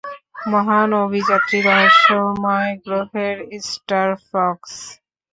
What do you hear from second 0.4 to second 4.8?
মহান অভিযাত্রী, রহস্যময় গ্রহের স্টারফক্স।